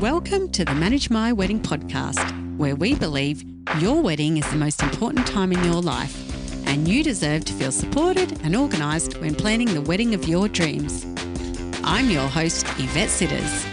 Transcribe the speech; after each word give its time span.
Welcome 0.00 0.48
to 0.52 0.64
the 0.64 0.74
Manage 0.74 1.10
My 1.10 1.30
Wedding 1.30 1.60
podcast, 1.60 2.56
where 2.56 2.74
we 2.74 2.94
believe 2.94 3.44
your 3.80 4.00
wedding 4.00 4.38
is 4.38 4.50
the 4.50 4.56
most 4.56 4.82
important 4.82 5.26
time 5.26 5.52
in 5.52 5.62
your 5.62 5.82
life, 5.82 6.16
and 6.66 6.88
you 6.88 7.04
deserve 7.04 7.44
to 7.44 7.52
feel 7.52 7.70
supported 7.70 8.40
and 8.42 8.56
organised 8.56 9.20
when 9.20 9.34
planning 9.34 9.74
the 9.74 9.82
wedding 9.82 10.14
of 10.14 10.26
your 10.26 10.48
dreams. 10.48 11.04
I'm 11.84 12.08
your 12.08 12.26
host, 12.28 12.64
Yvette 12.78 13.10
Sitters. 13.10 13.66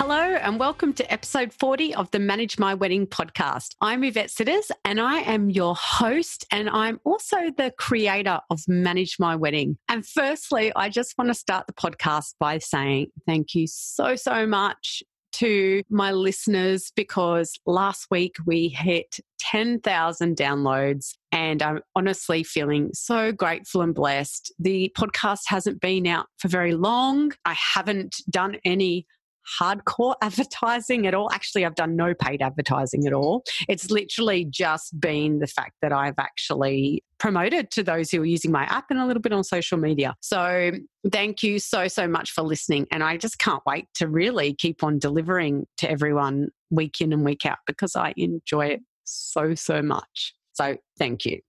Hello, 0.00 0.14
and 0.14 0.60
welcome 0.60 0.92
to 0.92 1.12
episode 1.12 1.52
40 1.52 1.96
of 1.96 2.08
the 2.12 2.20
Manage 2.20 2.56
My 2.56 2.72
Wedding 2.72 3.04
podcast. 3.04 3.74
I'm 3.80 4.04
Yvette 4.04 4.30
Sitters, 4.30 4.70
and 4.84 5.00
I 5.00 5.16
am 5.22 5.50
your 5.50 5.74
host, 5.74 6.46
and 6.52 6.70
I'm 6.70 7.00
also 7.02 7.50
the 7.56 7.74
creator 7.76 8.38
of 8.48 8.60
Manage 8.68 9.16
My 9.18 9.34
Wedding. 9.34 9.76
And 9.88 10.06
firstly, 10.06 10.70
I 10.76 10.88
just 10.88 11.18
want 11.18 11.30
to 11.30 11.34
start 11.34 11.66
the 11.66 11.72
podcast 11.72 12.36
by 12.38 12.58
saying 12.58 13.08
thank 13.26 13.56
you 13.56 13.66
so, 13.66 14.14
so 14.14 14.46
much 14.46 15.02
to 15.32 15.82
my 15.90 16.12
listeners 16.12 16.92
because 16.94 17.58
last 17.66 18.06
week 18.08 18.36
we 18.46 18.68
hit 18.68 19.18
10,000 19.40 20.36
downloads 20.36 21.14
and 21.32 21.60
I'm 21.60 21.80
honestly 21.96 22.44
feeling 22.44 22.90
so 22.92 23.32
grateful 23.32 23.82
and 23.82 23.94
blessed. 23.94 24.52
The 24.60 24.92
podcast 24.96 25.40
hasn't 25.46 25.80
been 25.80 26.06
out 26.06 26.26
for 26.38 26.46
very 26.46 26.74
long. 26.74 27.32
I 27.44 27.54
haven't 27.54 28.16
done 28.30 28.58
any 28.64 29.06
hardcore 29.58 30.14
advertising 30.22 31.06
at 31.06 31.14
all. 31.14 31.30
Actually, 31.32 31.64
I've 31.64 31.74
done 31.74 31.96
no 31.96 32.14
paid 32.14 32.42
advertising 32.42 33.06
at 33.06 33.12
all. 33.12 33.44
It's 33.68 33.90
literally 33.90 34.44
just 34.44 34.98
been 35.00 35.38
the 35.38 35.46
fact 35.46 35.72
that 35.82 35.92
I've 35.92 36.18
actually 36.18 37.04
promoted 37.18 37.70
to 37.72 37.82
those 37.82 38.10
who 38.10 38.22
are 38.22 38.26
using 38.26 38.52
my 38.52 38.64
app 38.64 38.86
and 38.90 38.98
a 38.98 39.06
little 39.06 39.22
bit 39.22 39.32
on 39.32 39.44
social 39.44 39.78
media. 39.78 40.14
So, 40.20 40.72
thank 41.10 41.42
you 41.42 41.58
so, 41.58 41.88
so 41.88 42.06
much 42.06 42.32
for 42.32 42.42
listening. 42.42 42.86
And 42.90 43.02
I 43.02 43.16
just 43.16 43.38
can't 43.38 43.62
wait 43.66 43.86
to 43.94 44.08
really 44.08 44.54
keep 44.54 44.82
on 44.84 44.98
delivering 44.98 45.66
to 45.78 45.90
everyone 45.90 46.48
week 46.70 47.00
in 47.00 47.12
and 47.12 47.24
week 47.24 47.46
out 47.46 47.58
because 47.66 47.96
I 47.96 48.14
enjoy 48.16 48.66
it 48.66 48.80
so, 49.04 49.54
so 49.54 49.82
much. 49.82 50.34
So, 50.52 50.76
thank 50.98 51.24
you. 51.24 51.40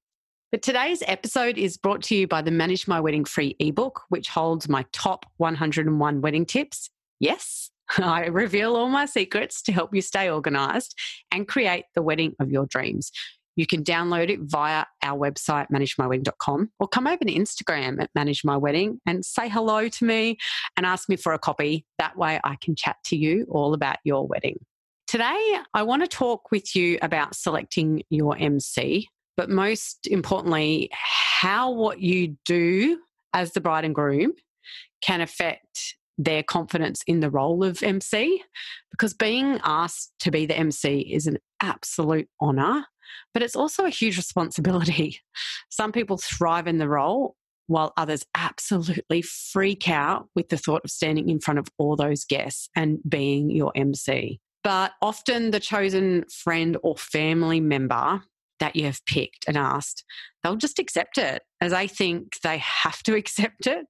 But 0.52 0.64
today's 0.64 1.04
episode 1.06 1.60
is 1.60 1.78
brought 1.78 2.02
to 2.04 2.16
you 2.16 2.28
by 2.28 2.42
the 2.42 2.50
Manage 2.50 2.88
My 2.88 3.00
Wedding 3.00 3.24
free 3.24 3.56
ebook, 3.60 4.02
which 4.10 4.30
holds 4.30 4.68
my 4.68 4.84
top 4.92 5.28
101 5.38 6.22
wedding 6.22 6.44
tips. 6.44 6.90
Yes, 7.20 7.70
I 7.98 8.28
reveal 8.28 8.76
all 8.76 8.90
my 8.90 9.06
secrets 9.06 9.62
to 9.64 9.72
help 9.72 9.94
you 9.94 10.02
stay 10.02 10.30
organized 10.30 10.96
and 11.32 11.48
create 11.48 11.86
the 11.96 12.02
wedding 12.02 12.36
of 12.40 12.52
your 12.52 12.66
dreams. 12.68 13.12
You 13.56 13.68
can 13.68 13.84
download 13.84 14.30
it 14.30 14.40
via 14.44 14.86
our 15.04 15.18
website, 15.18 15.68
managemywedding.com, 15.70 16.72
or 16.80 16.88
come 16.88 17.08
over 17.08 17.26
to 17.26 17.34
Instagram 17.34 18.02
at 18.02 18.10
Manage 18.16 18.46
My 18.46 18.56
Wedding 18.56 19.02
and 19.06 19.26
say 19.26 19.50
hello 19.50 19.90
to 19.90 20.06
me 20.06 20.38
and 20.78 20.86
ask 20.86 21.10
me 21.10 21.18
for 21.18 21.34
a 21.34 21.40
copy. 21.40 21.86
That 21.98 22.16
way 22.16 22.40
I 22.44 22.56
can 22.62 22.76
chat 22.76 22.96
to 23.06 23.18
you 23.18 23.46
all 23.50 23.74
about 23.74 23.98
your 24.06 24.26
wedding. 24.26 24.60
Today, 25.08 25.58
I 25.74 25.84
want 25.84 26.04
to 26.04 26.08
talk 26.08 26.52
with 26.52 26.76
you 26.76 27.00
about 27.02 27.36
selecting 27.36 28.04
your 28.10 28.38
MC, 28.38 29.10
but 29.36 29.50
most 29.50 30.08
importantly, 30.08 30.90
how 30.94 31.72
what 31.72 32.00
you 32.00 32.38
do 32.46 33.00
as 33.34 33.52
the 33.52 33.60
bride 33.60 33.84
and 33.84 33.96
groom 33.96 34.34
can 35.02 35.20
affect 35.20 35.96
their 36.20 36.44
confidence 36.44 37.02
in 37.08 37.22
the 37.22 37.30
role 37.30 37.64
of 37.64 37.82
MC 37.82 38.44
because 38.92 39.14
being 39.14 39.60
asked 39.64 40.12
to 40.20 40.30
be 40.30 40.46
the 40.46 40.58
MC 40.58 41.00
is 41.00 41.26
an 41.26 41.38
absolute 41.62 42.28
honor, 42.42 42.86
but 43.34 43.42
it's 43.42 43.56
also 43.56 43.86
a 43.86 43.90
huge 43.90 44.18
responsibility. 44.18 45.22
Some 45.70 45.94
people 45.94 46.18
thrive 46.18 46.68
in 46.68 46.78
the 46.78 46.90
role 46.90 47.36
while 47.68 47.94
others 47.98 48.26
absolutely 48.36 49.22
freak 49.22 49.88
out 49.88 50.28
with 50.36 50.50
the 50.50 50.58
thought 50.58 50.82
of 50.84 50.92
standing 50.92 51.30
in 51.30 51.40
front 51.40 51.60
of 51.60 51.68
all 51.78 51.96
those 51.96 52.26
guests 52.26 52.68
and 52.76 53.00
being 53.08 53.50
your 53.50 53.72
MC. 53.76 54.40
But 54.64 54.92
often 55.02 55.52
the 55.52 55.60
chosen 55.60 56.26
friend 56.44 56.76
or 56.84 56.98
family 56.98 57.62
member 57.62 58.24
that 58.60 58.76
you 58.76 58.86
have 58.86 59.06
picked 59.06 59.48
and 59.48 59.58
asked, 59.58 60.04
they'll 60.44 60.58
just 60.58 60.80
accept 60.80 61.18
it 61.18 61.44
as 61.62 61.72
they 61.72 61.88
think 61.88 62.42
they 62.44 62.58
have 62.58 63.02
to 63.04 63.16
accept 63.16 63.68
it. 63.68 63.86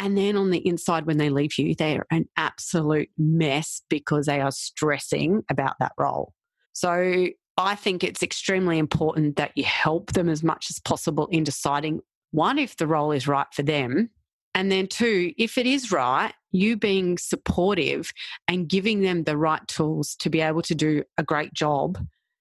And 0.00 0.16
then 0.16 0.34
on 0.34 0.48
the 0.48 0.66
inside, 0.66 1.04
when 1.04 1.18
they 1.18 1.28
leave 1.28 1.58
you, 1.58 1.74
they're 1.74 2.06
an 2.10 2.26
absolute 2.38 3.10
mess 3.18 3.82
because 3.90 4.24
they 4.24 4.40
are 4.40 4.50
stressing 4.50 5.42
about 5.50 5.74
that 5.78 5.92
role. 5.98 6.32
So 6.72 7.26
I 7.58 7.74
think 7.74 8.02
it's 8.02 8.22
extremely 8.22 8.78
important 8.78 9.36
that 9.36 9.52
you 9.56 9.64
help 9.64 10.14
them 10.14 10.30
as 10.30 10.42
much 10.42 10.68
as 10.70 10.80
possible 10.80 11.26
in 11.26 11.44
deciding 11.44 12.00
one, 12.30 12.58
if 12.58 12.76
the 12.76 12.86
role 12.86 13.12
is 13.12 13.28
right 13.28 13.46
for 13.52 13.62
them. 13.62 14.08
And 14.54 14.72
then 14.72 14.86
two, 14.86 15.34
if 15.36 15.58
it 15.58 15.66
is 15.66 15.92
right, 15.92 16.32
you 16.50 16.78
being 16.78 17.18
supportive 17.18 18.10
and 18.48 18.68
giving 18.68 19.02
them 19.02 19.24
the 19.24 19.36
right 19.36 19.66
tools 19.68 20.16
to 20.20 20.30
be 20.30 20.40
able 20.40 20.62
to 20.62 20.74
do 20.74 21.04
a 21.18 21.22
great 21.22 21.52
job 21.52 21.98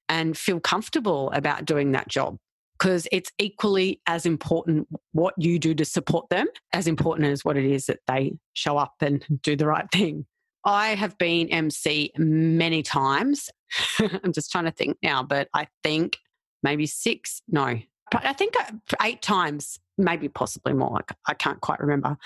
and 0.07 0.37
feel 0.37 0.61
comfortable 0.61 1.29
about 1.33 1.65
doing 1.65 1.91
that 1.91 2.07
job 2.07 2.37
because 2.79 3.07
it's 3.11 3.31
equally 3.37 4.01
as 4.07 4.25
important 4.25 4.87
what 5.11 5.33
you 5.37 5.59
do 5.59 5.73
to 5.75 5.83
support 5.83 6.29
them 6.29 6.47
as 6.73 6.87
important 6.87 7.27
as 7.27 7.43
what 7.43 7.57
it 7.57 7.65
is 7.65 7.87
that 7.87 7.99
they 8.07 8.33
show 8.53 8.77
up 8.77 8.93
and 9.01 9.25
do 9.43 9.55
the 9.55 9.67
right 9.67 9.91
thing. 9.91 10.25
I 10.65 10.89
have 10.89 11.17
been 11.17 11.49
MC 11.49 12.11
many 12.17 12.81
times. 12.81 13.49
I'm 13.99 14.33
just 14.33 14.51
trying 14.51 14.65
to 14.65 14.71
think 14.71 14.97
now, 15.03 15.23
but 15.23 15.49
I 15.53 15.67
think 15.83 16.17
maybe 16.63 16.85
six, 16.85 17.41
no, 17.47 17.79
I 18.13 18.33
think 18.33 18.55
uh, 18.59 18.71
eight 19.01 19.21
times, 19.21 19.79
maybe 19.97 20.29
possibly 20.29 20.73
more. 20.73 21.01
I 21.27 21.33
can't 21.33 21.61
quite 21.61 21.79
remember. 21.79 22.17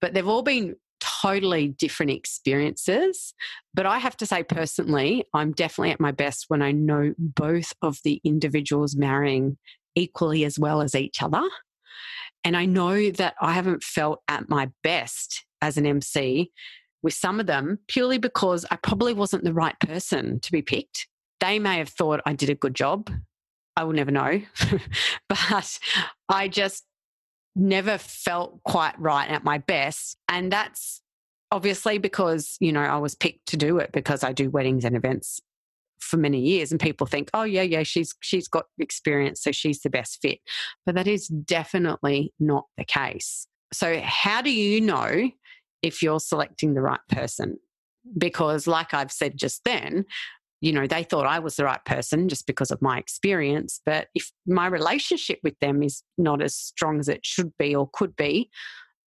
But 0.00 0.14
they've 0.14 0.28
all 0.28 0.42
been 0.42 0.76
totally 1.00 1.68
different 1.68 2.12
experiences. 2.12 3.34
But 3.74 3.86
I 3.86 3.98
have 3.98 4.16
to 4.18 4.26
say, 4.26 4.42
personally, 4.42 5.24
I'm 5.34 5.52
definitely 5.52 5.90
at 5.92 6.00
my 6.00 6.12
best 6.12 6.46
when 6.48 6.62
I 6.62 6.72
know 6.72 7.14
both 7.18 7.72
of 7.82 7.98
the 8.04 8.20
individuals 8.24 8.96
marrying 8.96 9.56
equally 9.94 10.44
as 10.44 10.58
well 10.58 10.80
as 10.80 10.94
each 10.94 11.22
other. 11.22 11.42
And 12.44 12.56
I 12.56 12.66
know 12.66 13.10
that 13.10 13.34
I 13.40 13.52
haven't 13.52 13.82
felt 13.82 14.20
at 14.28 14.48
my 14.48 14.70
best 14.82 15.44
as 15.62 15.78
an 15.78 15.86
MC 15.86 16.50
with 17.02 17.14
some 17.14 17.40
of 17.40 17.46
them 17.46 17.78
purely 17.88 18.18
because 18.18 18.66
I 18.70 18.76
probably 18.76 19.14
wasn't 19.14 19.44
the 19.44 19.54
right 19.54 19.78
person 19.80 20.40
to 20.40 20.52
be 20.52 20.62
picked. 20.62 21.06
They 21.40 21.58
may 21.58 21.78
have 21.78 21.88
thought 21.88 22.20
I 22.26 22.34
did 22.34 22.50
a 22.50 22.54
good 22.54 22.74
job. 22.74 23.10
I 23.76 23.84
will 23.84 23.92
never 23.92 24.10
know. 24.10 24.40
but 25.28 25.78
I 26.28 26.48
just 26.48 26.84
never 27.56 27.98
felt 27.98 28.62
quite 28.64 28.98
right 28.98 29.28
at 29.28 29.44
my 29.44 29.58
best. 29.58 30.16
And 30.28 30.52
that's 30.52 31.02
obviously 31.50 31.98
because, 31.98 32.56
you 32.60 32.72
know, 32.72 32.80
I 32.80 32.96
was 32.98 33.14
picked 33.14 33.46
to 33.48 33.56
do 33.56 33.78
it 33.78 33.90
because 33.92 34.24
I 34.24 34.32
do 34.32 34.50
weddings 34.50 34.84
and 34.84 34.96
events 34.96 35.40
for 36.04 36.16
many 36.16 36.40
years 36.40 36.70
and 36.70 36.80
people 36.80 37.06
think 37.06 37.30
oh 37.34 37.42
yeah 37.42 37.62
yeah 37.62 37.82
she's 37.82 38.14
she's 38.20 38.48
got 38.48 38.66
experience 38.78 39.42
so 39.42 39.52
she's 39.52 39.80
the 39.80 39.90
best 39.90 40.18
fit. 40.20 40.38
But 40.86 40.94
that 40.94 41.06
is 41.06 41.28
definitely 41.28 42.32
not 42.38 42.66
the 42.76 42.84
case. 42.84 43.46
So 43.72 44.00
how 44.00 44.42
do 44.42 44.52
you 44.52 44.80
know 44.80 45.30
if 45.82 46.02
you're 46.02 46.20
selecting 46.20 46.74
the 46.74 46.82
right 46.82 47.00
person? 47.08 47.58
Because 48.18 48.66
like 48.66 48.92
i've 48.92 49.10
said 49.10 49.36
just 49.36 49.64
then 49.64 50.04
you 50.60 50.72
know 50.72 50.86
they 50.86 51.02
thought 51.02 51.26
i 51.26 51.38
was 51.38 51.56
the 51.56 51.64
right 51.64 51.82
person 51.86 52.28
just 52.28 52.46
because 52.46 52.70
of 52.70 52.82
my 52.82 52.98
experience 52.98 53.80
but 53.86 54.08
if 54.14 54.30
my 54.46 54.66
relationship 54.66 55.38
with 55.42 55.58
them 55.60 55.82
is 55.82 56.02
not 56.18 56.42
as 56.42 56.54
strong 56.54 57.00
as 57.00 57.08
it 57.08 57.24
should 57.24 57.50
be 57.58 57.74
or 57.74 57.88
could 57.94 58.14
be 58.14 58.50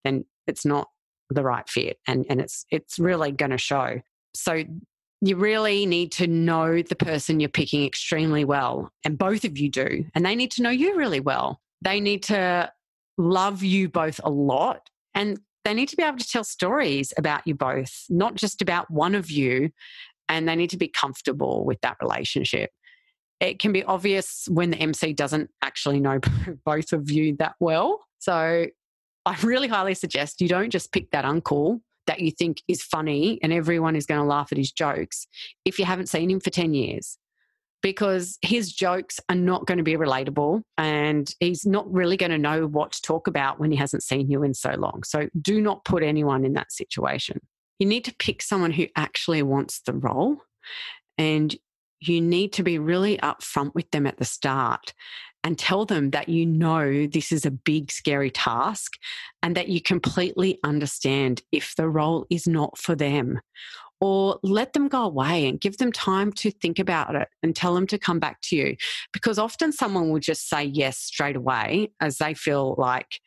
then 0.03 0.25
it's 0.47 0.65
not 0.65 0.87
the 1.29 1.43
right 1.43 1.67
fit 1.69 1.97
and 2.07 2.25
and 2.29 2.39
it's 2.39 2.65
it's 2.71 2.99
really 2.99 3.31
going 3.31 3.51
to 3.51 3.57
show. 3.57 3.99
So 4.33 4.63
you 5.21 5.35
really 5.35 5.85
need 5.85 6.11
to 6.13 6.27
know 6.27 6.81
the 6.81 6.95
person 6.95 7.39
you're 7.39 7.49
picking 7.49 7.85
extremely 7.85 8.45
well. 8.45 8.91
And 9.03 9.17
both 9.17 9.43
of 9.45 9.57
you 9.57 9.69
do. 9.69 10.05
And 10.13 10.25
they 10.25 10.35
need 10.35 10.51
to 10.51 10.61
know 10.61 10.69
you 10.69 10.95
really 10.95 11.19
well. 11.19 11.59
They 11.81 11.99
need 11.99 12.23
to 12.23 12.71
love 13.17 13.63
you 13.63 13.89
both 13.89 14.19
a 14.23 14.29
lot. 14.29 14.89
And 15.15 15.39
they 15.65 15.73
need 15.73 15.89
to 15.89 15.97
be 15.97 16.03
able 16.03 16.19
to 16.19 16.27
tell 16.27 16.43
stories 16.43 17.13
about 17.17 17.41
you 17.45 17.55
both, 17.55 18.05
not 18.09 18.35
just 18.35 18.61
about 18.61 18.91
one 18.91 19.15
of 19.15 19.31
you. 19.31 19.71
And 20.29 20.47
they 20.47 20.55
need 20.55 20.69
to 20.71 20.77
be 20.77 20.87
comfortable 20.87 21.65
with 21.65 21.81
that 21.81 21.97
relationship. 22.01 22.69
It 23.39 23.59
can 23.59 23.71
be 23.71 23.83
obvious 23.83 24.47
when 24.49 24.71
the 24.71 24.77
MC 24.77 25.13
doesn't 25.13 25.49
actually 25.61 25.99
know 25.99 26.19
both 26.65 26.93
of 26.93 27.09
you 27.09 27.35
that 27.37 27.55
well. 27.59 28.01
So 28.19 28.67
I 29.25 29.37
really 29.41 29.67
highly 29.67 29.93
suggest 29.93 30.41
you 30.41 30.47
don't 30.47 30.69
just 30.69 30.91
pick 30.91 31.11
that 31.11 31.25
uncle 31.25 31.81
that 32.07 32.21
you 32.21 32.31
think 32.31 32.61
is 32.67 32.81
funny 32.81 33.39
and 33.43 33.53
everyone 33.53 33.95
is 33.95 34.05
going 34.05 34.19
to 34.19 34.25
laugh 34.25 34.51
at 34.51 34.57
his 34.57 34.71
jokes 34.71 35.27
if 35.65 35.77
you 35.77 35.85
haven't 35.85 36.07
seen 36.07 36.31
him 36.31 36.39
for 36.39 36.49
10 36.49 36.73
years 36.73 37.17
because 37.83 38.37
his 38.41 38.71
jokes 38.71 39.19
are 39.29 39.35
not 39.35 39.65
going 39.65 39.77
to 39.77 39.83
be 39.83 39.95
relatable 39.95 40.61
and 40.77 41.33
he's 41.39 41.65
not 41.65 41.91
really 41.91 42.17
going 42.17 42.31
to 42.31 42.37
know 42.37 42.65
what 42.65 42.91
to 42.93 43.01
talk 43.01 43.27
about 43.27 43.59
when 43.59 43.71
he 43.71 43.77
hasn't 43.77 44.03
seen 44.03 44.29
you 44.31 44.43
in 44.43 44.53
so 44.53 44.71
long. 44.71 45.03
So 45.03 45.29
do 45.39 45.61
not 45.61 45.85
put 45.85 46.03
anyone 46.03 46.43
in 46.43 46.53
that 46.53 46.71
situation. 46.71 47.39
You 47.79 47.87
need 47.87 48.05
to 48.05 48.15
pick 48.15 48.41
someone 48.41 48.71
who 48.71 48.87
actually 48.95 49.43
wants 49.43 49.81
the 49.85 49.93
role 49.93 50.37
and 51.17 51.55
you 51.99 52.21
need 52.21 52.53
to 52.53 52.63
be 52.63 52.79
really 52.79 53.17
upfront 53.17 53.73
with 53.75 53.89
them 53.91 54.07
at 54.07 54.17
the 54.17 54.25
start 54.25 54.93
and 55.47 55.57
tell 55.57 55.85
them 55.85 56.09
that 56.09 56.27
you 56.27 56.45
know 56.45 57.07
this 57.07 57.31
is 57.31 57.45
a 57.45 57.51
big, 57.51 57.89
scary 57.89 58.29
task 58.29 58.97
and 59.41 59.55
that 59.55 59.69
you 59.69 59.81
completely 59.81 60.59
understand 60.61 61.41
if 61.53 61.73
the 61.77 61.87
role 61.87 62.27
is 62.29 62.49
not 62.49 62.77
for 62.77 62.95
them. 62.95 63.39
Or 64.01 64.41
let 64.43 64.73
them 64.73 64.89
go 64.89 65.03
away 65.03 65.47
and 65.47 65.59
give 65.59 65.77
them 65.77 65.93
time 65.93 66.33
to 66.33 66.51
think 66.51 66.79
about 66.79 67.15
it 67.15 67.29
and 67.41 67.55
tell 67.55 67.73
them 67.75 67.87
to 67.87 67.97
come 67.97 68.19
back 68.19 68.41
to 68.41 68.57
you. 68.57 68.75
Because 69.13 69.39
often 69.39 69.71
someone 69.71 70.09
will 70.09 70.19
just 70.19 70.49
say 70.49 70.65
yes 70.65 70.97
straight 70.97 71.37
away 71.37 71.93
as 72.01 72.17
they 72.17 72.33
feel 72.33 72.75
like 72.77 73.21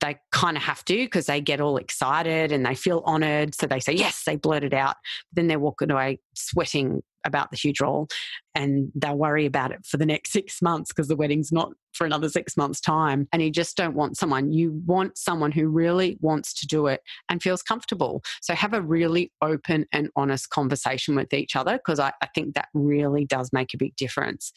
they 0.00 0.16
kind 0.32 0.56
of 0.56 0.62
have 0.62 0.82
to 0.86 0.96
because 0.96 1.26
they 1.26 1.42
get 1.42 1.60
all 1.60 1.76
excited 1.76 2.52
and 2.52 2.64
they 2.64 2.74
feel 2.74 3.02
honored. 3.04 3.54
So 3.54 3.66
they 3.66 3.80
say, 3.80 3.92
yes, 3.92 4.22
they 4.24 4.36
blurt 4.36 4.64
it 4.64 4.72
out. 4.72 4.96
But 5.30 5.36
then 5.36 5.48
they're 5.48 5.58
walking 5.58 5.90
away 5.90 6.20
sweating 6.34 7.02
about 7.24 7.50
the 7.50 7.56
huge 7.56 7.80
role 7.80 8.08
and 8.54 8.90
they'll 8.94 9.16
worry 9.16 9.46
about 9.46 9.70
it 9.70 9.84
for 9.86 9.96
the 9.96 10.06
next 10.06 10.32
six 10.32 10.60
months 10.60 10.90
because 10.90 11.08
the 11.08 11.16
wedding's 11.16 11.52
not 11.52 11.72
for 11.92 12.06
another 12.06 12.28
six 12.28 12.56
months' 12.56 12.80
time. 12.80 13.28
And 13.32 13.42
you 13.42 13.50
just 13.50 13.76
don't 13.76 13.94
want 13.94 14.16
someone, 14.16 14.52
you 14.52 14.80
want 14.86 15.18
someone 15.18 15.52
who 15.52 15.68
really 15.68 16.18
wants 16.20 16.54
to 16.60 16.66
do 16.66 16.86
it 16.86 17.00
and 17.28 17.42
feels 17.42 17.62
comfortable. 17.62 18.22
So 18.40 18.54
have 18.54 18.74
a 18.74 18.82
really 18.82 19.32
open 19.42 19.86
and 19.92 20.10
honest 20.16 20.50
conversation 20.50 21.16
with 21.16 21.32
each 21.32 21.56
other 21.56 21.74
because 21.76 21.98
I, 21.98 22.12
I 22.22 22.28
think 22.34 22.54
that 22.54 22.68
really 22.74 23.24
does 23.24 23.50
make 23.52 23.74
a 23.74 23.78
big 23.78 23.96
difference. 23.96 24.52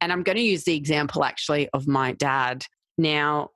And 0.00 0.12
I'm 0.12 0.22
going 0.22 0.36
to 0.36 0.42
use 0.42 0.64
the 0.64 0.76
example 0.76 1.24
actually 1.24 1.68
of 1.70 1.86
my 1.86 2.12
dad. 2.12 2.66
Now, 2.98 3.50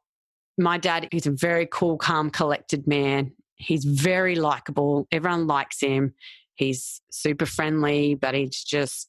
my 0.56 0.78
dad 0.78 1.08
is 1.12 1.26
a 1.26 1.31
very 1.31 1.69
cool, 1.70 1.99
calm, 1.99 2.31
collected 2.31 2.87
man. 2.87 3.32
He's 3.56 3.84
very 3.84 4.34
likable. 4.37 5.06
Everyone 5.12 5.46
likes 5.46 5.81
him. 5.81 6.14
He's 6.58 7.00
super 7.10 7.46
friendly, 7.46 8.14
but 8.14 8.34
he's 8.34 8.62
just, 8.64 9.08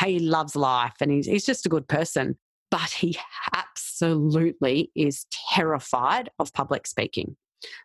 he 0.00 0.18
loves 0.18 0.56
life 0.56 0.94
and 1.00 1.10
he's, 1.10 1.26
he's 1.26 1.44
just 1.46 1.66
a 1.66 1.68
good 1.68 1.86
person. 1.86 2.36
But 2.70 2.90
he 2.90 3.16
absolutely 3.54 4.90
is 4.94 5.26
terrified 5.52 6.30
of 6.38 6.52
public 6.52 6.86
speaking. 6.86 7.36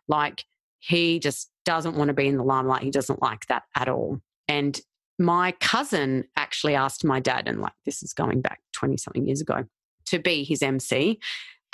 Like, 0.08 0.44
he 0.78 1.18
just 1.18 1.50
doesn't 1.64 1.96
want 1.96 2.08
to 2.08 2.14
be 2.14 2.26
in 2.26 2.36
the 2.36 2.44
limelight. 2.44 2.82
He 2.82 2.90
doesn't 2.90 3.22
like 3.22 3.46
that 3.46 3.62
at 3.76 3.88
all. 3.88 4.20
And 4.48 4.78
my 5.18 5.52
cousin 5.60 6.24
actually 6.36 6.74
asked 6.74 7.04
my 7.04 7.20
dad, 7.20 7.48
and 7.48 7.60
like 7.60 7.72
this 7.84 8.02
is 8.02 8.12
going 8.12 8.40
back 8.40 8.60
20 8.72 8.96
something 8.96 9.26
years 9.26 9.40
ago, 9.40 9.64
to 10.06 10.18
be 10.18 10.44
his 10.44 10.62
MC. 10.62 11.20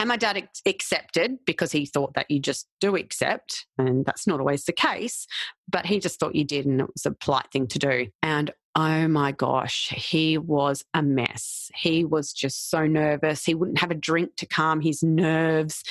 And 0.01 0.09
my 0.09 0.17
dad 0.17 0.49
accepted 0.65 1.41
because 1.45 1.73
he 1.73 1.85
thought 1.85 2.15
that 2.15 2.31
you 2.31 2.41
just 2.41 2.67
do 2.81 2.97
accept, 2.97 3.67
and 3.77 4.03
that's 4.07 4.27
not 4.27 4.41
always 4.41 4.65
the 4.65 4.73
case, 4.73 5.27
but 5.69 5.85
he 5.85 6.01
just 6.01 6.19
thought 6.19 6.35
you 6.35 6.43
did, 6.43 6.65
and 6.65 6.81
it 6.81 6.87
was 6.87 7.05
a 7.05 7.11
polite 7.11 7.49
thing 7.53 7.67
to 7.67 7.79
do. 7.79 8.07
And 8.23 8.51
oh 8.75 9.09
my 9.09 9.33
gosh, 9.33 9.91
he 9.91 10.39
was 10.39 10.83
a 10.95 11.03
mess. 11.03 11.71
He 11.75 12.07
was 12.07 12.33
just 12.33 12.71
so 12.71 12.87
nervous. 12.87 13.45
He 13.45 13.55
wouldn't 13.55 13.81
have 13.81 13.91
a 13.91 13.95
drink 13.95 14.37
to 14.37 14.47
calm 14.47 14.81
his 14.81 15.03
nerves. 15.03 15.85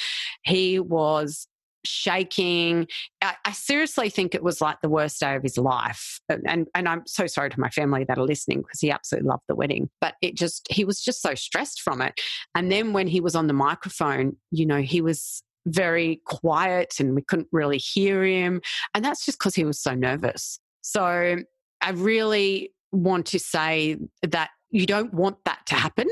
He 0.43 0.79
was 0.79 1.47
shaking. 1.85 2.87
I, 3.21 3.35
I, 3.45 3.51
seriously 3.51 4.09
think 4.09 4.35
it 4.35 4.43
was 4.43 4.61
like 4.61 4.81
the 4.81 4.89
worst 4.89 5.19
day 5.19 5.35
of 5.35 5.43
his 5.43 5.57
life. 5.57 6.19
And, 6.29 6.67
and 6.75 6.87
I'm 6.87 7.03
so 7.05 7.27
sorry 7.27 7.49
to 7.49 7.59
my 7.59 7.69
family 7.69 8.03
that 8.05 8.17
are 8.17 8.25
listening 8.25 8.61
because 8.61 8.79
he 8.79 8.91
absolutely 8.91 9.29
loved 9.29 9.43
the 9.47 9.55
wedding. 9.55 9.89
But 10.01 10.15
it 10.21 10.35
just, 10.35 10.67
he 10.69 10.83
was 10.83 11.01
just 11.01 11.21
so 11.21 11.35
stressed 11.35 11.81
from 11.81 12.01
it. 12.01 12.19
And 12.55 12.71
then 12.71 12.93
when 12.93 13.07
he 13.07 13.21
was 13.21 13.35
on 13.35 13.47
the 13.47 13.53
microphone, 13.53 14.35
you 14.51 14.65
know, 14.65 14.81
he 14.81 15.01
was 15.01 15.43
very 15.65 16.21
quiet 16.25 16.99
and 16.99 17.15
we 17.15 17.21
couldn't 17.21 17.49
really 17.51 17.77
hear 17.77 18.23
him. 18.23 18.61
And 18.93 19.03
that's 19.03 19.25
just 19.25 19.39
because 19.39 19.55
he 19.55 19.65
was 19.65 19.79
so 19.79 19.93
nervous. 19.93 20.59
So 20.81 21.37
I 21.81 21.89
really 21.91 22.73
want 22.91 23.27
to 23.27 23.39
say 23.39 23.97
that 24.23 24.49
you 24.71 24.85
don't 24.85 25.13
want 25.13 25.37
that 25.45 25.65
to 25.65 25.75
happen 25.75 26.07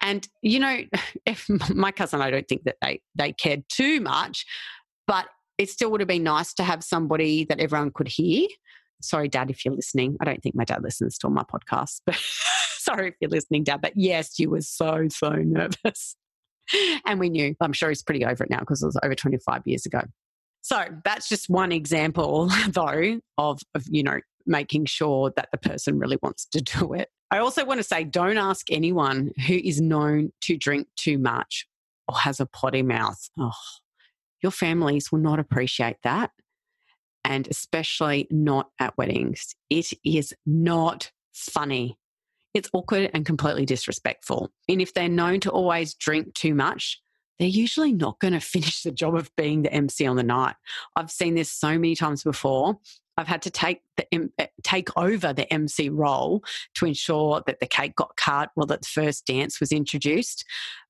and 0.00 0.28
you 0.42 0.58
know 0.58 0.80
if 1.26 1.48
my 1.70 1.90
cousin 1.90 2.20
i 2.20 2.30
don't 2.30 2.48
think 2.48 2.64
that 2.64 2.76
they 2.82 3.00
they 3.14 3.32
cared 3.32 3.64
too 3.68 4.00
much 4.00 4.46
but 5.06 5.26
it 5.58 5.70
still 5.70 5.90
would 5.90 6.00
have 6.00 6.08
been 6.08 6.24
nice 6.24 6.54
to 6.54 6.62
have 6.62 6.82
somebody 6.82 7.44
that 7.44 7.60
everyone 7.60 7.90
could 7.92 8.08
hear. 8.08 8.48
Sorry, 9.02 9.28
Dad, 9.28 9.50
if 9.50 9.64
you're 9.64 9.74
listening. 9.74 10.16
I 10.20 10.24
don't 10.24 10.42
think 10.42 10.54
my 10.54 10.64
dad 10.64 10.82
listens 10.82 11.18
to 11.18 11.28
my 11.28 11.42
podcasts, 11.42 12.00
but 12.06 12.16
sorry 12.78 13.08
if 13.08 13.14
you're 13.20 13.30
listening, 13.30 13.64
Dad. 13.64 13.80
But 13.80 13.92
yes, 13.96 14.38
you 14.38 14.50
were 14.50 14.60
so, 14.60 15.06
so 15.08 15.30
nervous. 15.30 16.16
and 17.06 17.20
we 17.20 17.28
knew. 17.28 17.54
I'm 17.60 17.72
sure 17.72 17.88
he's 17.88 18.02
pretty 18.02 18.24
over 18.24 18.44
it 18.44 18.50
now 18.50 18.60
because 18.60 18.82
it 18.82 18.86
was 18.86 18.98
over 19.02 19.14
25 19.14 19.62
years 19.66 19.86
ago. 19.86 20.02
So 20.62 20.84
that's 21.04 21.28
just 21.28 21.50
one 21.50 21.72
example, 21.72 22.48
though, 22.68 23.20
of, 23.38 23.60
of 23.74 23.84
you 23.88 24.02
know 24.02 24.20
making 24.46 24.84
sure 24.86 25.32
that 25.36 25.48
the 25.52 25.58
person 25.58 25.98
really 25.98 26.18
wants 26.22 26.46
to 26.46 26.60
do 26.60 26.94
it. 26.94 27.08
I 27.30 27.38
also 27.38 27.64
want 27.64 27.78
to 27.78 27.84
say, 27.84 28.04
don't 28.04 28.36
ask 28.36 28.70
anyone 28.70 29.30
who 29.46 29.54
is 29.54 29.80
known 29.80 30.32
to 30.42 30.56
drink 30.56 30.88
too 30.96 31.16
much 31.16 31.66
or 32.08 32.18
has 32.18 32.40
a 32.40 32.46
potty 32.46 32.82
mouth. 32.82 33.18
Oh, 33.38 33.52
your 34.42 34.52
families 34.52 35.10
will 35.10 35.20
not 35.20 35.38
appreciate 35.38 35.96
that. 36.02 36.30
And 37.24 37.46
especially 37.48 38.26
not 38.30 38.70
at 38.80 38.98
weddings. 38.98 39.54
It 39.70 39.92
is 40.04 40.34
not 40.44 41.12
funny. 41.32 41.96
It's 42.52 42.68
awkward 42.72 43.10
and 43.14 43.24
completely 43.24 43.64
disrespectful. 43.64 44.50
And 44.68 44.82
if 44.82 44.92
they're 44.92 45.08
known 45.08 45.40
to 45.40 45.50
always 45.50 45.94
drink 45.94 46.34
too 46.34 46.54
much, 46.54 47.00
they're 47.38 47.48
usually 47.48 47.92
not 47.92 48.18
going 48.18 48.32
to 48.34 48.40
finish 48.40 48.82
the 48.82 48.90
job 48.90 49.14
of 49.14 49.34
being 49.36 49.62
the 49.62 49.72
MC 49.72 50.06
on 50.06 50.16
the 50.16 50.22
night. 50.22 50.56
I've 50.96 51.10
seen 51.10 51.34
this 51.34 51.50
so 51.50 51.70
many 51.70 51.94
times 51.94 52.24
before. 52.24 52.78
I've 53.16 53.28
had 53.28 53.42
to 53.42 53.50
take 53.50 53.82
the 53.96 54.30
eh, 54.38 54.46
take 54.62 54.88
over 54.96 55.32
the 55.32 55.52
MC 55.52 55.90
role 55.90 56.42
to 56.76 56.86
ensure 56.86 57.42
that 57.46 57.60
the 57.60 57.66
cake 57.66 57.94
got 57.94 58.16
cut 58.16 58.50
or 58.56 58.64
that 58.66 58.82
the 58.82 58.88
first 58.88 59.26
dance 59.26 59.60
was 59.60 59.70
introduced. 59.70 60.44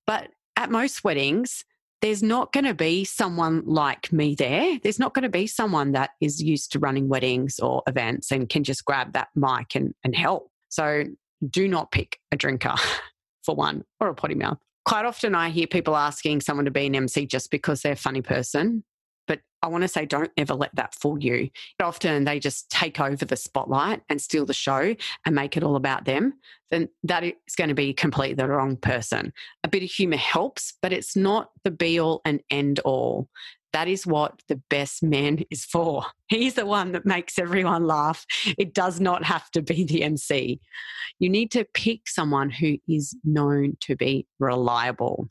But 0.07 0.29
at 0.57 0.71
most 0.71 1.03
weddings, 1.05 1.65
there's 2.03 2.23
not 2.23 2.53
going 2.53 2.65
to 2.65 2.75
be 2.75 3.05
someone 3.05 3.63
like 3.65 4.13
me 4.13 4.35
there. 4.35 4.79
There's 4.83 4.99
not 4.99 5.15
going 5.15 5.23
to 5.23 5.29
be 5.29 5.47
someone 5.47 5.93
that 5.93 6.11
is 6.21 6.43
used 6.43 6.73
to 6.73 6.81
running 6.81 7.09
weddings 7.09 7.61
or 7.61 7.83
events 7.87 8.33
and 8.33 8.49
can 8.49 8.65
just 8.65 8.85
grab 8.85 9.13
that 9.13 9.29
mic 9.37 9.77
and, 9.77 9.95
and 10.03 10.15
help. 10.15 10.51
So 10.69 11.05
do 11.49 11.69
not 11.69 11.93
pick 11.93 12.19
a 12.33 12.37
drinker 12.37 12.75
for 13.45 13.55
one 13.55 13.85
or 14.01 14.09
a 14.09 14.15
potty 14.15 14.35
mouth. 14.35 14.59
Quite 14.85 15.05
often 15.05 15.37
I 15.37 15.51
hear 15.51 15.69
people 15.69 15.97
asking 15.97 16.41
someone 16.41 16.65
to 16.65 16.73
be 16.73 16.87
an 16.87 16.97
MC 16.97 17.25
just 17.25 17.53
because 17.53 17.83
they're 17.83 17.93
a 17.93 17.97
funny 17.97 18.21
person. 18.21 18.83
But 19.27 19.41
I 19.63 19.69
want 19.69 19.83
to 19.83 19.89
say, 19.89 20.07
don't 20.07 20.33
ever 20.37 20.55
let 20.55 20.75
that 20.75 20.95
fool 20.95 21.23
you. 21.23 21.51
Often 21.81 22.25
they 22.25 22.41
just 22.41 22.71
take 22.71 23.01
over 23.01 23.25
the 23.25 23.37
spotlight 23.37 24.03
and 24.09 24.21
steal 24.21 24.45
the 24.45 24.55
show 24.55 24.95
and 25.25 25.35
make 25.35 25.57
it 25.57 25.63
all 25.63 25.77
about 25.77 26.05
them. 26.05 26.35
Then 26.71 26.89
that 27.05 27.23
is 27.25 27.35
going 27.57 27.69
to 27.69 27.75
be 27.75 27.93
completely 27.93 28.35
the 28.35 28.49
wrong 28.49 28.77
person. 28.77 29.33
A 29.63 29.69
bit 29.69 29.83
of 29.83 29.91
humor 29.91 30.17
helps, 30.17 30.75
but 30.83 30.93
it's 30.93 31.15
not 31.15 31.51
the 31.65 31.71
be 31.71 32.01
all 32.01 32.23
and 32.25 32.41
end 32.51 32.81
all. 32.81 33.29
That 33.73 33.89
is 33.89 34.07
what 34.07 34.43
the 34.49 34.61
best 34.69 35.03
man 35.03 35.45
is 35.51 35.65
for. 35.65 36.05
He's 36.29 36.55
the 36.55 36.67
one 36.67 36.93
that 36.93 37.07
makes 37.07 37.39
everyone 37.39 37.87
laugh. 37.87 38.27
It 38.59 38.75
does 38.75 39.01
not 39.01 39.25
have 39.25 39.51
to 39.53 39.63
be 39.63 39.85
the 39.85 40.03
MC. 40.03 40.61
You 41.19 41.29
need 41.29 41.51
to 41.53 41.67
pick 41.73 42.09
someone 42.09 42.51
who 42.51 42.79
is 42.89 43.15
known 43.25 43.77
to 43.81 43.97
be 43.97 44.27
reliable 44.39 45.31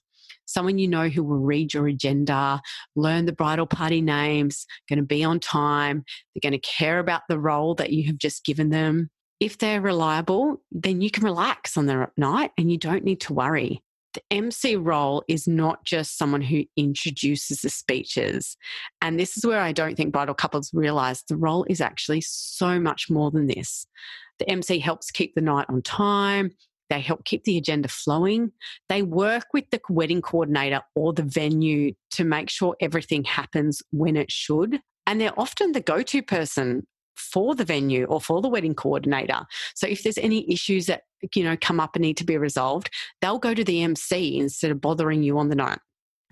someone 0.52 0.78
you 0.78 0.88
know 0.88 1.10
who 1.10 1.24
will 1.24 1.40
read 1.40 1.74
your 1.74 1.88
agenda, 1.88 2.62
learn 2.96 3.26
the 3.26 3.34
bridal 3.34 3.66
party 3.66 4.02
names, 4.02 4.66
going 4.90 5.00
to 5.00 5.06
be 5.06 5.24
on 5.24 5.40
time, 5.40 6.04
they're 6.34 6.50
going 6.50 6.60
to 6.60 6.68
care 6.68 7.00
about 7.00 7.22
the 7.30 7.40
role 7.40 7.76
that 7.76 7.92
you 7.92 8.06
have 8.08 8.18
just 8.18 8.46
given 8.46 8.70
them. 8.70 9.10
If 9.40 9.58
they're 9.58 9.82
reliable, 9.82 10.62
then 10.72 11.02
you 11.02 11.10
can 11.10 11.24
relax 11.24 11.76
on 11.78 11.88
the 11.88 12.08
night 12.18 12.52
and 12.58 12.72
you 12.72 12.78
don't 12.78 13.04
need 13.04 13.22
to 13.22 13.34
worry. 13.34 13.82
The 14.14 14.22
MC 14.30 14.76
role 14.76 15.24
is 15.28 15.48
not 15.48 15.86
just 15.86 16.18
someone 16.18 16.42
who 16.42 16.66
introduces 16.76 17.62
the 17.62 17.70
speeches. 17.70 18.58
And 19.02 19.20
this 19.20 19.38
is 19.38 19.46
where 19.46 19.62
I 19.62 19.72
don't 19.72 19.96
think 19.96 20.12
bridal 20.12 20.36
couples 20.36 20.72
realize 20.74 21.24
the 21.24 21.38
role 21.38 21.66
is 21.70 21.80
actually 21.80 22.22
so 22.22 22.80
much 22.80 23.10
more 23.10 23.32
than 23.32 23.48
this. 23.48 23.88
The 24.40 24.50
MC 24.50 24.80
helps 24.80 25.12
keep 25.12 25.34
the 25.34 25.42
night 25.42 25.68
on 25.70 25.82
time, 25.82 26.52
they 26.92 27.00
help 27.00 27.24
keep 27.24 27.46
the 27.46 27.58
agenda 27.58 27.88
flowing. 27.88 28.52
They 28.90 29.02
work 29.02 29.46
with 29.54 29.64
the 29.72 29.80
wedding 29.90 30.22
coordinator 30.22 30.82
or 30.94 31.14
the 31.14 31.24
venue 31.24 31.94
to 32.12 32.26
make 32.26 32.50
sure 32.50 32.76
everything 32.82 33.24
happens 33.24 33.82
when 33.92 34.18
it 34.18 34.30
should. 34.30 34.82
And 35.08 35.22
they're 35.22 35.40
often 35.40 35.72
the 35.72 35.80
go 35.80 36.02
to 36.02 36.22
person 36.22 36.86
for 37.16 37.56
the 37.56 37.64
venue 37.64 38.04
or 38.06 38.20
for 38.20 38.42
the 38.42 38.50
wedding 38.50 38.76
coordinator. 38.76 39.46
So 39.74 39.88
if 39.88 40.04
there's 40.04 40.18
any 40.18 40.52
issues 40.52 40.88
that 40.88 41.04
you 41.34 41.46
know 41.46 41.56
come 41.62 41.80
up 41.80 41.96
and 41.96 42.04
need 42.04 42.18
to 42.18 42.26
be 42.26 42.38
resolved, 42.38 42.90
they'll 43.22 43.40
go 43.40 43.54
to 43.54 43.64
the 43.64 43.84
MC 43.84 44.38
instead 44.38 44.72
of 44.72 44.82
bothering 44.82 45.24
you 45.24 45.40
on 45.40 45.48
the 45.48 45.56
night. 45.56 45.80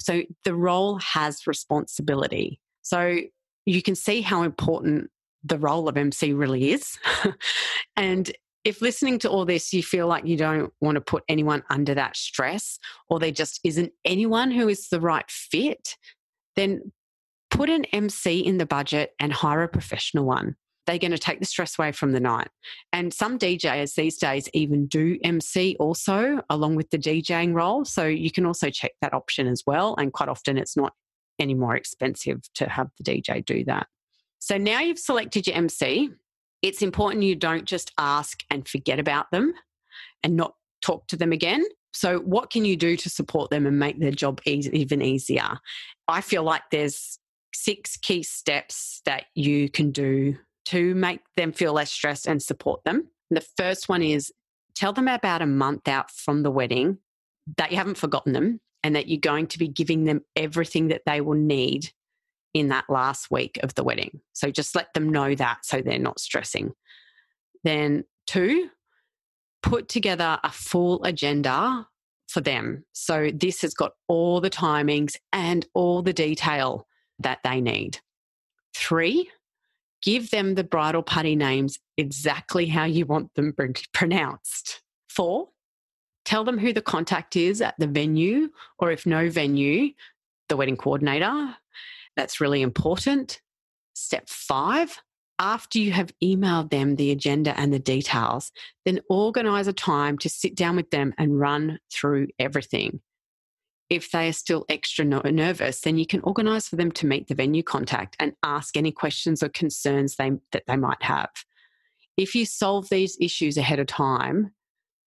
So 0.02 0.24
the 0.44 0.56
role 0.56 1.00
has 1.00 1.48
responsibility. 1.48 2.60
So 2.82 3.20
you 3.66 3.82
can 3.82 3.96
see 3.96 4.20
how 4.20 4.44
important 4.44 5.10
the 5.42 5.58
role 5.58 5.88
of 5.88 5.96
MC 5.96 6.34
really 6.34 6.72
is. 6.72 7.00
and 7.96 8.30
if 8.70 8.82
listening 8.82 9.20
to 9.20 9.30
all 9.30 9.46
this, 9.46 9.74
you 9.74 9.84
feel 9.84 10.08
like 10.08 10.26
you 10.26 10.38
don't 10.38 10.72
want 10.80 10.96
to 10.96 11.02
put 11.02 11.24
anyone 11.28 11.64
under 11.70 11.94
that 11.96 12.16
stress, 12.16 12.80
or 13.10 13.20
there 13.20 13.32
just 13.32 13.60
isn't 13.64 13.92
anyone 14.06 14.52
who 14.52 14.70
is 14.70 14.88
the 14.90 15.02
right 15.02 15.30
fit, 15.30 15.96
then 16.56 16.92
put 17.52 17.70
an 17.70 17.86
MC 17.86 18.40
in 18.40 18.58
the 18.58 18.66
budget 18.66 19.12
and 19.20 19.34
hire 19.34 19.64
a 19.64 19.68
professional 19.68 20.26
one. 20.26 20.56
they're 20.90 20.98
going 20.98 21.12
to 21.12 21.20
take 21.20 21.40
the 21.40 21.46
stress 21.46 21.78
away 21.78 21.92
from 21.92 22.14
the 22.14 22.20
night. 22.20 22.48
And 22.92 23.14
some 23.14 23.38
DJs 23.38 23.94
these 23.94 24.18
days 24.18 24.50
even 24.54 24.88
do 24.88 25.20
MC 25.24 25.76
also 25.80 26.42
along 26.50 26.78
with 26.78 26.90
the 26.90 26.98
DJing 26.98 27.54
role. 27.54 27.86
So 27.86 28.08
you 28.08 28.32
can 28.32 28.44
also 28.44 28.72
check 28.72 28.94
that 29.02 29.14
option 29.14 29.46
as 29.46 29.64
well. 29.68 29.94
And 30.00 30.12
quite 30.12 30.30
often 30.30 30.58
it's 30.58 30.76
not 30.76 30.94
any 31.38 31.54
more 31.54 31.76
expensive 31.76 32.42
to 32.56 32.68
have 32.68 32.90
the 32.98 33.04
DJ 33.04 33.46
do 33.46 33.64
that. 33.66 33.86
So 34.40 34.58
now 34.58 34.80
you've 34.80 34.98
selected 34.98 35.46
your 35.46 35.58
MC, 35.58 36.10
it's 36.62 36.82
important 36.82 37.24
you 37.24 37.36
don't 37.36 37.66
just 37.66 37.92
ask 37.98 38.44
and 38.50 38.68
forget 38.68 39.00
about 39.00 39.32
them 39.32 39.54
and 40.24 40.36
not 40.36 40.56
talk 40.82 41.08
to 41.08 41.18
them 41.18 41.32
again. 41.32 41.64
So, 41.92 42.20
what 42.20 42.52
can 42.52 42.66
you 42.66 42.78
do 42.78 42.96
to 42.98 43.10
support 43.10 43.50
them 43.50 43.66
and 43.66 43.80
make 43.80 44.00
their 44.00 44.12
job 44.12 44.42
easy, 44.46 44.78
even 44.78 45.02
easier? 45.02 45.60
I 46.08 46.22
feel 46.22 46.44
like 46.44 46.64
there's 46.72 47.20
six 47.54 47.98
key 47.98 48.24
steps 48.24 49.02
that 49.06 49.26
you 49.36 49.70
can 49.70 49.92
do 49.92 50.38
to 50.66 50.94
make 50.94 51.22
them 51.36 51.52
feel 51.52 51.74
less 51.74 51.92
stressed 51.92 52.28
and 52.28 52.42
support 52.42 52.84
them. 52.84 53.08
The 53.32 53.46
first 53.58 53.90
one 53.90 54.04
is 54.04 54.32
tell 54.76 54.94
them 54.94 55.08
about 55.08 55.42
a 55.42 55.48
month 55.48 55.88
out 55.88 56.12
from 56.12 56.44
the 56.44 56.52
wedding 56.52 57.00
that 57.58 57.72
you 57.72 57.78
haven't 57.78 57.98
forgotten 57.98 58.34
them 58.34 58.62
and 58.84 58.96
that 58.96 59.08
you're 59.08 59.20
going 59.20 59.48
to 59.48 59.60
be 59.60 59.68
giving 59.68 60.04
them 60.06 60.22
everything 60.36 60.90
that 60.90 61.02
they 61.06 61.22
will 61.22 61.34
need 61.34 61.92
in 62.54 62.70
that 62.70 62.90
last 62.90 63.30
week 63.30 63.60
of 63.64 63.76
the 63.76 63.84
wedding. 63.84 64.22
So 64.34 64.52
just 64.52 64.76
let 64.76 64.94
them 64.94 65.10
know 65.10 65.36
that 65.36 65.60
so 65.64 65.82
they're 65.82 66.00
not 66.00 66.20
stressing. 66.20 66.74
Then, 67.64 68.06
two, 68.28 68.70
put 69.62 69.90
together 69.90 70.40
a 70.44 70.52
full 70.52 71.04
agenda 71.04 71.88
for 72.28 72.42
them. 72.42 72.86
So 72.94 73.32
this 73.34 73.62
has 73.62 73.74
got 73.74 73.94
all 74.08 74.40
the 74.40 74.50
timings 74.50 75.16
and 75.34 75.66
all 75.74 76.02
the 76.02 76.14
detail 76.14 76.88
that 77.20 77.40
they 77.44 77.60
need. 77.60 78.00
Three, 78.76 79.30
give 80.02 80.30
them 80.30 80.56
the 80.56 80.64
bridal 80.64 81.04
party 81.04 81.36
names 81.36 81.80
exactly 81.98 82.68
how 82.68 82.86
you 82.86 83.06
want 83.06 83.34
them 83.36 83.54
pronounced. 83.94 84.82
Four, 85.10 85.50
tell 86.24 86.44
them 86.44 86.60
who 86.60 86.72
the 86.72 86.82
contact 86.82 87.36
is 87.36 87.62
at 87.62 87.76
the 87.80 87.88
venue, 87.88 88.50
or 88.78 88.92
if 88.92 89.06
no 89.06 89.30
venue, 89.30 89.92
the 90.48 90.58
wedding 90.58 90.78
coordinator. 90.78 91.56
That's 92.20 92.42
really 92.42 92.62
important. 92.62 93.40
Step 93.94 94.28
five, 94.28 95.02
after 95.40 95.80
you 95.80 95.94
have 95.94 96.12
emailed 96.22 96.70
them 96.70 96.98
the 96.98 97.12
agenda 97.12 97.58
and 97.58 97.74
the 97.74 97.80
details, 97.80 98.52
then 98.84 99.00
organize 99.10 99.68
a 99.68 99.74
time 99.74 100.18
to 100.18 100.28
sit 100.28 100.54
down 100.54 100.76
with 100.76 100.90
them 100.90 101.14
and 101.18 101.40
run 101.40 101.80
through 101.94 102.28
everything. 102.38 103.00
If 103.90 104.12
they 104.12 104.28
are 104.28 104.34
still 104.34 104.66
extra 104.68 105.06
nervous, 105.06 105.80
then 105.80 105.98
you 105.98 106.06
can 106.06 106.20
organize 106.26 106.68
for 106.68 106.76
them 106.76 106.92
to 106.92 107.08
meet 107.08 107.30
the 107.30 107.36
venue 107.36 107.64
contact 107.64 108.18
and 108.20 108.34
ask 108.44 108.76
any 108.76 108.92
questions 108.92 109.42
or 109.42 109.48
concerns 109.48 110.18
they, 110.18 110.34
that 110.52 110.64
they 110.68 110.76
might 110.76 111.02
have. 111.02 111.30
If 112.18 112.36
you 112.36 112.46
solve 112.46 112.90
these 112.90 113.18
issues 113.22 113.56
ahead 113.56 113.80
of 113.80 113.88
time, 113.88 114.52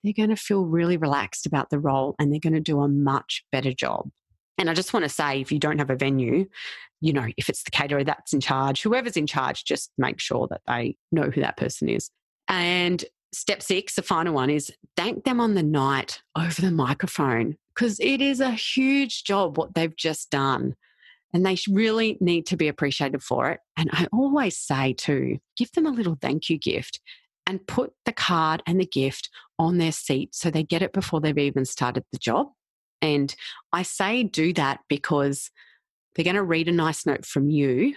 they're 0.02 0.14
going 0.16 0.30
to 0.30 0.36
feel 0.36 0.64
really 0.64 0.96
relaxed 0.96 1.44
about 1.44 1.68
the 1.68 1.78
role 1.78 2.14
and 2.18 2.32
they're 2.32 2.40
going 2.40 2.54
to 2.54 2.60
do 2.60 2.80
a 2.80 2.88
much 2.88 3.44
better 3.52 3.74
job. 3.74 4.08
And 4.58 4.70
I 4.70 4.74
just 4.74 4.92
want 4.92 5.04
to 5.04 5.08
say 5.08 5.40
if 5.40 5.50
you 5.50 5.58
don't 5.58 5.78
have 5.78 5.90
a 5.90 5.96
venue, 5.96 6.46
you 7.00 7.12
know, 7.12 7.26
if 7.36 7.48
it's 7.48 7.64
the 7.64 7.70
caterer 7.70 8.04
that's 8.04 8.32
in 8.32 8.40
charge, 8.40 8.82
whoever's 8.82 9.16
in 9.16 9.26
charge, 9.26 9.64
just 9.64 9.90
make 9.98 10.20
sure 10.20 10.46
that 10.48 10.60
they 10.66 10.96
know 11.10 11.30
who 11.30 11.40
that 11.40 11.56
person 11.56 11.88
is. 11.88 12.10
And 12.48 13.04
step 13.32 13.62
six, 13.62 13.96
the 13.96 14.02
final 14.02 14.34
one, 14.34 14.50
is 14.50 14.72
thank 14.96 15.24
them 15.24 15.40
on 15.40 15.54
the 15.54 15.62
night 15.62 16.22
over 16.36 16.60
the 16.60 16.70
microphone 16.70 17.56
because 17.74 17.98
it 18.00 18.20
is 18.20 18.40
a 18.40 18.52
huge 18.52 19.24
job 19.24 19.56
what 19.56 19.74
they've 19.74 19.96
just 19.96 20.30
done. 20.30 20.76
And 21.34 21.46
they 21.46 21.56
really 21.68 22.18
need 22.20 22.46
to 22.48 22.56
be 22.58 22.68
appreciated 22.68 23.22
for 23.22 23.50
it. 23.50 23.60
And 23.76 23.88
I 23.92 24.06
always 24.12 24.56
say, 24.58 24.92
too, 24.92 25.38
give 25.56 25.72
them 25.72 25.86
a 25.86 25.90
little 25.90 26.18
thank 26.20 26.50
you 26.50 26.58
gift 26.58 27.00
and 27.46 27.66
put 27.66 27.92
the 28.04 28.12
card 28.12 28.62
and 28.66 28.78
the 28.78 28.86
gift 28.86 29.30
on 29.58 29.78
their 29.78 29.92
seat 29.92 30.34
so 30.34 30.50
they 30.50 30.62
get 30.62 30.82
it 30.82 30.92
before 30.92 31.20
they've 31.20 31.36
even 31.38 31.64
started 31.64 32.04
the 32.12 32.18
job. 32.18 32.48
And 33.02 33.34
I 33.72 33.82
say 33.82 34.22
do 34.22 34.52
that 34.54 34.80
because 34.88 35.50
they're 36.14 36.24
going 36.24 36.36
to 36.36 36.42
read 36.42 36.68
a 36.68 36.72
nice 36.72 37.04
note 37.04 37.26
from 37.26 37.50
you 37.50 37.96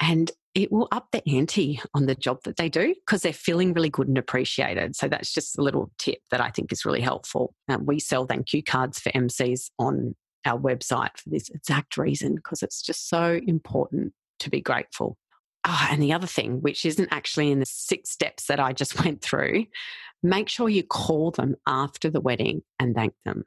and 0.00 0.30
it 0.54 0.72
will 0.72 0.88
up 0.92 1.08
the 1.12 1.22
ante 1.28 1.80
on 1.94 2.06
the 2.06 2.14
job 2.14 2.42
that 2.44 2.56
they 2.56 2.68
do 2.68 2.94
because 2.94 3.22
they're 3.22 3.32
feeling 3.32 3.72
really 3.72 3.90
good 3.90 4.08
and 4.08 4.18
appreciated. 4.18 4.96
So 4.96 5.08
that's 5.08 5.32
just 5.32 5.58
a 5.58 5.62
little 5.62 5.90
tip 5.98 6.18
that 6.30 6.40
I 6.40 6.50
think 6.50 6.72
is 6.72 6.84
really 6.84 7.00
helpful. 7.00 7.54
Um, 7.68 7.86
we 7.86 8.00
sell 8.00 8.26
thank 8.26 8.52
you 8.52 8.62
cards 8.62 8.98
for 8.98 9.10
MCs 9.10 9.70
on 9.78 10.14
our 10.44 10.58
website 10.58 11.16
for 11.16 11.30
this 11.30 11.48
exact 11.48 11.96
reason 11.96 12.36
because 12.36 12.62
it's 12.62 12.82
just 12.82 13.08
so 13.08 13.40
important 13.46 14.14
to 14.40 14.50
be 14.50 14.60
grateful. 14.60 15.16
Oh, 15.64 15.88
and 15.90 16.02
the 16.02 16.12
other 16.12 16.26
thing, 16.26 16.60
which 16.60 16.84
isn't 16.86 17.08
actually 17.10 17.50
in 17.50 17.60
the 17.60 17.66
six 17.66 18.10
steps 18.10 18.46
that 18.46 18.60
I 18.60 18.72
just 18.72 18.98
went 19.04 19.22
through, 19.22 19.66
make 20.22 20.48
sure 20.48 20.68
you 20.68 20.82
call 20.82 21.30
them 21.30 21.56
after 21.66 22.10
the 22.10 22.20
wedding 22.20 22.62
and 22.80 22.94
thank 22.94 23.14
them. 23.24 23.44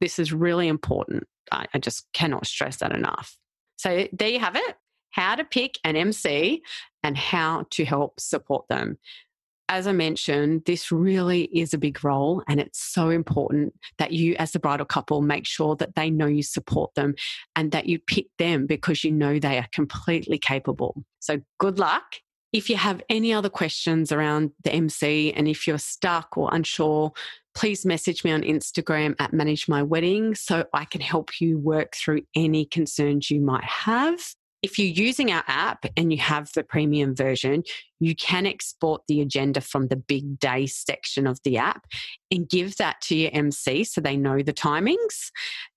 This 0.00 0.18
is 0.18 0.32
really 0.32 0.68
important. 0.68 1.24
I, 1.52 1.66
I 1.74 1.78
just 1.78 2.06
cannot 2.12 2.46
stress 2.46 2.78
that 2.78 2.92
enough. 2.92 3.36
So 3.76 4.08
there 4.12 4.28
you 4.28 4.40
have 4.40 4.56
it 4.56 4.76
how 5.14 5.36
to 5.36 5.44
pick 5.44 5.78
an 5.84 5.94
MC 5.94 6.60
and 7.04 7.16
how 7.16 7.64
to 7.70 7.84
help 7.84 8.18
support 8.18 8.66
them. 8.68 8.98
As 9.68 9.86
I 9.86 9.92
mentioned, 9.92 10.62
this 10.66 10.90
really 10.90 11.44
is 11.44 11.72
a 11.72 11.78
big 11.78 12.04
role, 12.04 12.42
and 12.48 12.60
it's 12.60 12.82
so 12.82 13.10
important 13.10 13.74
that 13.98 14.12
you, 14.12 14.34
as 14.40 14.50
the 14.50 14.58
bridal 14.58 14.84
couple, 14.84 15.22
make 15.22 15.46
sure 15.46 15.76
that 15.76 15.94
they 15.94 16.10
know 16.10 16.26
you 16.26 16.42
support 16.42 16.94
them 16.96 17.14
and 17.54 17.70
that 17.70 17.86
you 17.86 18.00
pick 18.00 18.26
them 18.38 18.66
because 18.66 19.04
you 19.04 19.12
know 19.12 19.38
they 19.38 19.56
are 19.56 19.68
completely 19.72 20.36
capable. 20.36 21.04
So, 21.20 21.40
good 21.58 21.78
luck 21.78 22.16
if 22.52 22.70
you 22.70 22.76
have 22.76 23.02
any 23.08 23.32
other 23.32 23.48
questions 23.48 24.12
around 24.12 24.52
the 24.62 24.72
MC 24.72 25.32
and 25.32 25.48
if 25.48 25.66
you're 25.66 25.76
stuck 25.76 26.36
or 26.36 26.48
unsure, 26.52 27.12
please 27.54 27.86
message 27.86 28.24
me 28.24 28.32
on 28.32 28.42
Instagram 28.42 29.14
at 29.18 29.32
Manage 29.32 29.68
My 29.68 29.82
Wedding 29.82 30.34
so 30.34 30.64
I 30.72 30.84
can 30.84 31.00
help 31.00 31.40
you 31.40 31.58
work 31.58 31.94
through 31.94 32.22
any 32.34 32.64
concerns 32.66 33.30
you 33.30 33.40
might 33.40 33.64
have. 33.64 34.20
If 34.62 34.78
you're 34.78 34.88
using 34.88 35.30
our 35.30 35.44
app 35.46 35.84
and 35.96 36.10
you 36.10 36.18
have 36.18 36.50
the 36.54 36.64
premium 36.64 37.14
version, 37.14 37.64
you 38.00 38.16
can 38.16 38.46
export 38.46 39.02
the 39.08 39.20
agenda 39.20 39.60
from 39.60 39.88
the 39.88 39.96
big 39.96 40.38
day 40.38 40.66
section 40.66 41.26
of 41.26 41.38
the 41.44 41.58
app 41.58 41.86
and 42.30 42.48
give 42.48 42.76
that 42.76 43.00
to 43.02 43.14
your 43.14 43.30
MC 43.32 43.84
so 43.84 44.00
they 44.00 44.16
know 44.16 44.42
the 44.42 44.54
timings. 44.54 45.30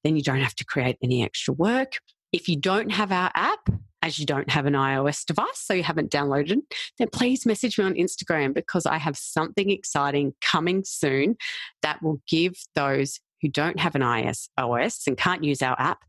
Then 0.03 0.15
you 0.15 0.23
don't 0.23 0.39
have 0.39 0.55
to 0.55 0.65
create 0.65 0.97
any 1.03 1.21
extra 1.23 1.53
work. 1.53 1.97
If 2.33 2.49
you 2.49 2.57
don't 2.57 2.91
have 2.91 3.11
our 3.11 3.31
app, 3.35 3.69
as 4.01 4.19
you 4.19 4.25
don't 4.25 4.49
have 4.49 4.65
an 4.65 4.73
iOS 4.73 5.25
device, 5.25 5.47
so 5.55 5.73
you 5.73 5.83
haven't 5.83 6.11
downloaded, 6.11 6.59
then 6.99 7.09
please 7.11 7.45
message 7.45 7.77
me 7.77 7.85
on 7.85 7.93
Instagram 7.95 8.53
because 8.53 8.85
I 8.85 8.97
have 8.97 9.17
something 9.17 9.69
exciting 9.69 10.33
coming 10.41 10.83
soon 10.85 11.35
that 11.81 12.01
will 12.01 12.21
give 12.27 12.53
those 12.75 13.19
who 13.41 13.49
don't 13.49 13.79
have 13.79 13.95
an 13.95 14.01
iOS 14.01 15.07
and 15.07 15.17
can't 15.17 15.43
use 15.43 15.61
our 15.61 15.79
app 15.79 15.99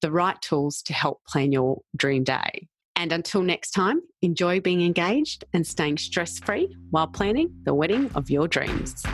the 0.00 0.10
right 0.12 0.40
tools 0.40 0.82
to 0.82 0.92
help 0.92 1.24
plan 1.26 1.50
your 1.52 1.80
dream 1.96 2.22
day. 2.24 2.68
And 2.94 3.12
until 3.12 3.42
next 3.42 3.72
time, 3.72 4.00
enjoy 4.22 4.60
being 4.60 4.82
engaged 4.82 5.44
and 5.52 5.66
staying 5.66 5.98
stress 5.98 6.38
free 6.38 6.74
while 6.90 7.06
planning 7.06 7.50
the 7.64 7.74
wedding 7.74 8.10
of 8.14 8.30
your 8.30 8.48
dreams. 8.48 9.04